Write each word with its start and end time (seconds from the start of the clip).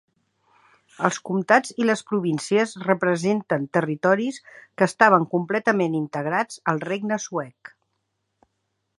Els 1.07 1.17
comtats 1.29 1.73
i 1.83 1.85
les 1.89 1.99
províncies 2.11 2.71
representen 2.85 3.67
territoris 3.77 4.39
que 4.47 4.87
estaven 4.93 5.27
completament 5.35 5.99
integrats 5.99 6.57
al 6.73 6.81
regne 6.93 7.19
suec. 7.27 7.71